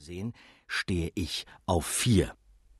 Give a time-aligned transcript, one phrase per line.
[0.00, 0.32] gesehen
[0.66, 2.34] stehe ich auf vier.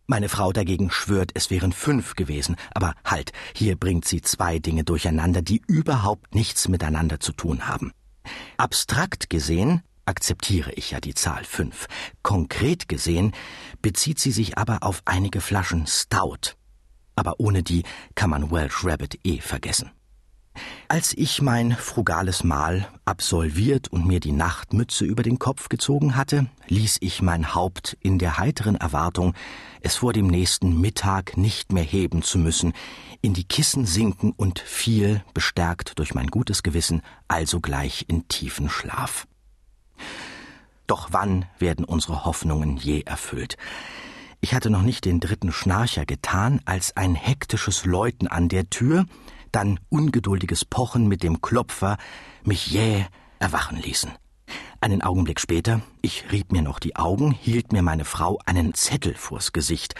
[0.07, 2.57] Meine Frau dagegen schwört, es wären fünf gewesen.
[2.75, 7.93] Aber halt, hier bringt sie zwei Dinge durcheinander, die überhaupt nichts miteinander zu tun haben.
[8.57, 11.89] Abstrakt gesehen akzeptiere ich ja die Zahl fünf.
[12.23, 13.33] Konkret gesehen
[13.83, 16.57] bezieht sie sich aber auf einige Flaschen Stout.
[17.17, 17.83] Aber ohne die
[18.15, 19.91] kann man Welsh Rabbit eh vergessen.
[20.89, 26.47] Als ich mein frugales Mahl absolviert und mir die Nachtmütze über den Kopf gezogen hatte,
[26.67, 29.35] ließ ich mein Haupt in der heiteren Erwartung,
[29.83, 32.73] es vor dem nächsten Mittag nicht mehr heben zu müssen,
[33.23, 39.27] in die Kissen sinken und fiel, bestärkt durch mein gutes Gewissen, alsogleich in tiefen Schlaf.
[40.87, 43.57] Doch wann werden unsere Hoffnungen je erfüllt?
[44.41, 49.05] Ich hatte noch nicht den dritten Schnarcher getan, als ein hektisches Läuten an der Tür,
[49.53, 51.97] dann ungeduldiges Pochen mit dem Klopfer
[52.45, 53.05] mich jäh
[53.39, 54.13] erwachen ließen.
[54.81, 59.15] Einen Augenblick später, ich rieb mir noch die Augen, hielt mir meine Frau einen Zettel
[59.15, 59.95] vors Gesicht,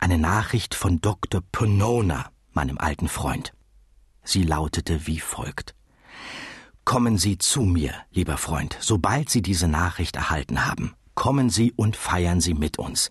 [0.00, 1.40] eine Nachricht von Dr.
[1.52, 3.52] Ponona, meinem alten Freund.
[4.22, 5.74] Sie lautete wie folgt.
[6.84, 10.94] Kommen Sie zu mir, lieber Freund, sobald Sie diese Nachricht erhalten haben.
[11.18, 13.10] Kommen Sie und feiern Sie mit uns.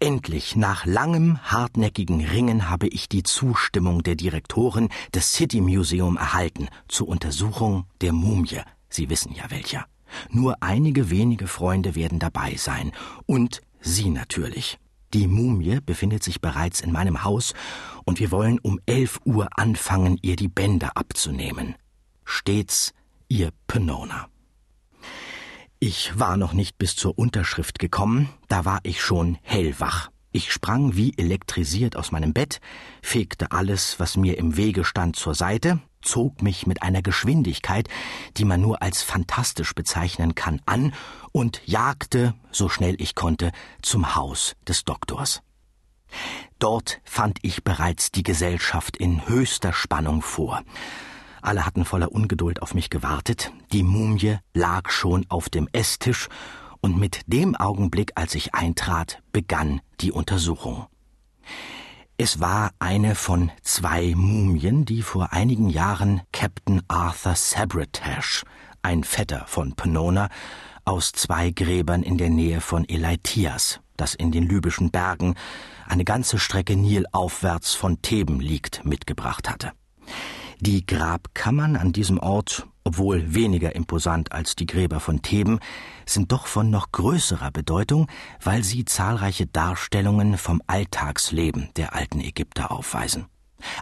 [0.00, 6.68] Endlich, nach langem, hartnäckigen Ringen habe ich die Zustimmung der Direktoren des City Museum erhalten
[6.88, 8.62] zur Untersuchung der Mumie.
[8.88, 9.84] Sie wissen ja welcher.
[10.30, 12.92] Nur einige wenige Freunde werden dabei sein.
[13.26, 14.78] Und Sie natürlich.
[15.12, 17.52] Die Mumie befindet sich bereits in meinem Haus
[18.06, 21.74] und wir wollen um elf Uhr anfangen, ihr die Bänder abzunehmen.
[22.24, 22.94] Stets
[23.28, 24.28] Ihr Penona.
[25.86, 30.10] Ich war noch nicht bis zur Unterschrift gekommen, da war ich schon hellwach.
[30.32, 32.62] Ich sprang wie elektrisiert aus meinem Bett,
[33.02, 37.90] fegte alles, was mir im Wege stand, zur Seite, zog mich mit einer Geschwindigkeit,
[38.38, 40.94] die man nur als fantastisch bezeichnen kann, an
[41.32, 45.42] und jagte, so schnell ich konnte, zum Haus des Doktors.
[46.58, 50.62] Dort fand ich bereits die Gesellschaft in höchster Spannung vor.
[51.44, 53.52] Alle hatten voller Ungeduld auf mich gewartet.
[53.70, 56.28] Die Mumie lag schon auf dem Esstisch,
[56.80, 60.86] und mit dem Augenblick, als ich eintrat, begann die Untersuchung.
[62.16, 68.44] Es war eine von zwei Mumien, die vor einigen Jahren Captain Arthur Sabretash,
[68.82, 70.30] ein Vetter von Penona,
[70.86, 75.34] aus zwei Gräbern in der Nähe von Elaitias, das in den libyschen Bergen
[75.86, 79.72] eine ganze Strecke Nil aufwärts von Theben liegt, mitgebracht hatte.
[80.60, 85.58] Die Grabkammern an diesem Ort, obwohl weniger imposant als die Gräber von Theben,
[86.06, 88.06] sind doch von noch größerer Bedeutung,
[88.42, 93.26] weil sie zahlreiche Darstellungen vom Alltagsleben der alten Ägypter aufweisen.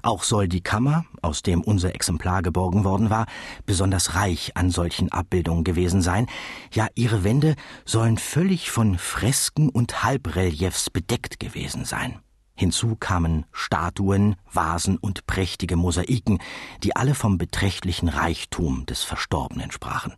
[0.03, 3.27] Auch soll die Kammer, aus dem unser Exemplar geborgen worden war,
[3.67, 6.27] besonders reich an solchen Abbildungen gewesen sein,
[6.73, 12.21] ja ihre Wände sollen völlig von Fresken und Halbreliefs bedeckt gewesen sein.
[12.63, 16.39] Hinzu kamen Statuen, Vasen und prächtige Mosaiken,
[16.85, 20.15] die alle vom beträchtlichen Reichtum des Verstorbenen sprachen.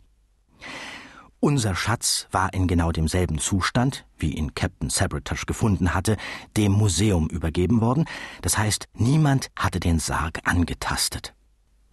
[1.39, 6.17] Unser Schatz war in genau demselben Zustand, wie ihn Captain Sabretash gefunden hatte,
[6.55, 8.05] dem Museum übergeben worden,
[8.43, 11.33] das heißt, niemand hatte den Sarg angetastet.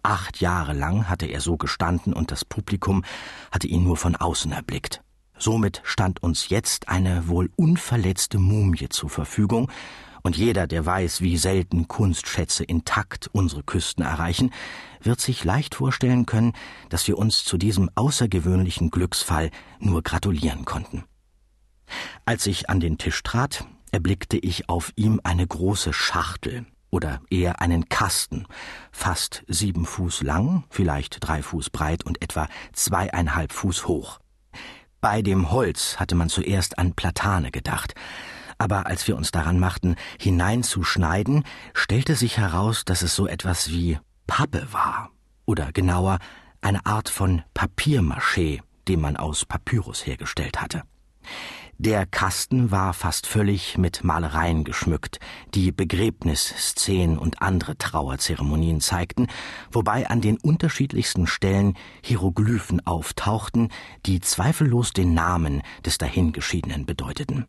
[0.03, 3.03] Acht Jahre lang hatte er so gestanden und das Publikum
[3.51, 5.01] hatte ihn nur von außen erblickt.
[5.37, 9.71] Somit stand uns jetzt eine wohl unverletzte Mumie zur Verfügung,
[10.25, 14.51] und jeder, der weiß, wie selten Kunstschätze intakt unsere Küsten erreichen,
[15.01, 16.53] wird sich leicht vorstellen können,
[16.89, 21.03] dass wir uns zu diesem außergewöhnlichen Glücksfall nur gratulieren konnten.
[22.25, 27.59] Als ich an den Tisch trat, erblickte ich auf ihm eine große Schachtel oder eher
[27.59, 28.47] einen Kasten,
[28.91, 34.19] fast sieben Fuß lang, vielleicht drei Fuß breit und etwa zweieinhalb Fuß hoch.
[35.03, 37.93] Bei dem Holz hatte man zuerst an Platane gedacht,
[38.57, 41.43] aber als wir uns daran machten, hineinzuschneiden,
[41.73, 45.09] stellte sich heraus, dass es so etwas wie Pappe war,
[45.45, 46.19] oder genauer
[46.61, 50.83] eine Art von Papiermaché, den man aus Papyrus hergestellt hatte.
[51.79, 55.19] Der Kasten war fast völlig mit Malereien geschmückt,
[55.53, 59.27] die Begräbnisszenen und andere Trauerzeremonien zeigten,
[59.71, 63.69] wobei an den unterschiedlichsten Stellen Hieroglyphen auftauchten,
[64.05, 67.47] die zweifellos den Namen des Dahingeschiedenen bedeuteten.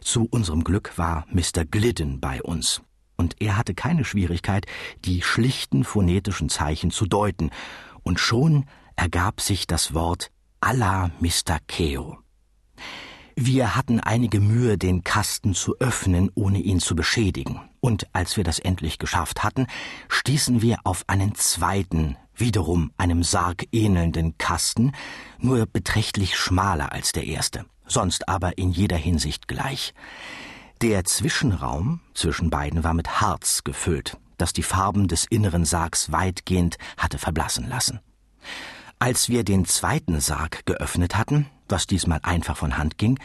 [0.00, 1.64] Zu unserem Glück war Mr.
[1.68, 2.82] Glidden bei uns,
[3.16, 4.66] und er hatte keine Schwierigkeit,
[5.04, 7.50] die schlichten phonetischen Zeichen zu deuten,
[8.02, 8.66] und schon
[8.96, 10.30] ergab sich das Wort
[10.60, 11.58] Allah Mr.
[11.66, 12.18] Keo.
[13.40, 18.42] Wir hatten einige Mühe, den Kasten zu öffnen, ohne ihn zu beschädigen, und als wir
[18.42, 19.66] das endlich geschafft hatten,
[20.08, 24.92] stießen wir auf einen zweiten, wiederum einem Sarg ähnelnden Kasten,
[25.38, 29.94] nur beträchtlich schmaler als der erste sonst aber in jeder Hinsicht gleich.
[30.80, 36.76] Der Zwischenraum zwischen beiden war mit Harz gefüllt, das die Farben des inneren Sargs weitgehend
[36.96, 38.00] hatte verblassen lassen.
[39.00, 43.18] Als wir den zweiten Sarg geöffnet hatten, was diesmal einfach von Hand ging,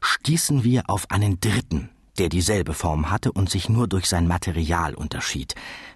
[0.00, 4.94] stießen wir auf einen dritten, der dieselbe Form hatte und sich nur durch sein Material
[4.94, 5.54] unterschied,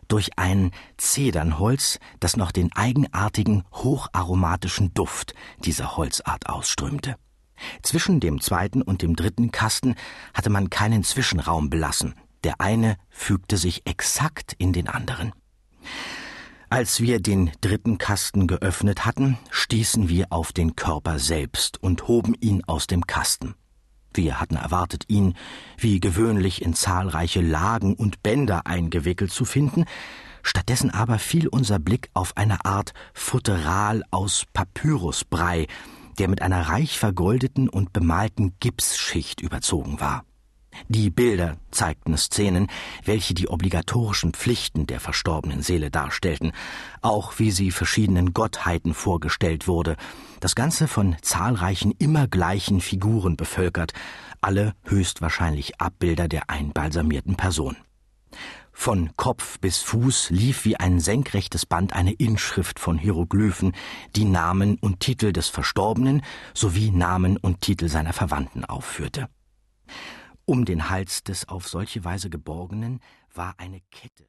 [0.09, 5.35] durch ein Zedernholz, das noch den eigenartigen, hocharomatischen Duft
[5.65, 7.17] dieser Holzart ausströmte.
[7.83, 9.95] Zwischen dem zweiten und dem dritten Kasten
[10.33, 15.33] hatte man keinen Zwischenraum belassen, der eine fügte sich exakt in den anderen.
[16.75, 22.35] Als wir den dritten Kasten geöffnet hatten, stießen wir auf den Körper selbst und hoben
[22.41, 23.55] ihn aus dem Kasten.
[24.13, 25.35] Wir hatten erwartet, ihn,
[25.79, 29.85] wie gewöhnlich, in zahlreiche Lagen und Bänder eingewickelt zu finden,
[30.43, 35.69] stattdessen aber fiel unser Blick auf eine Art Futteral aus Papyrusbrei,
[36.19, 40.25] der mit einer reich vergoldeten und bemalten Gipsschicht überzogen war.
[40.89, 42.69] Die Bilder zeigten Szenen,
[43.05, 46.53] welche die obligatorischen Pflichten der verstorbenen Seele darstellten,
[47.01, 49.97] auch wie sie verschiedenen Gottheiten vorgestellt wurde,
[50.41, 53.93] das Ganze von zahlreichen immer gleichen Figuren bevölkert,
[54.41, 57.77] alle höchstwahrscheinlich Abbilder der einbalsamierten Person.
[58.77, 63.73] Von Kopf bis Fuß lief wie ein senkrechtes Band eine Inschrift von Hieroglyphen,
[64.17, 66.23] die Namen und Titel des Verstorbenen
[66.53, 69.29] sowie Namen und Titel seiner Verwandten aufführte.
[70.47, 73.01] Um den Hals des auf solche Weise Geborgenen
[73.33, 74.23] war eine Kette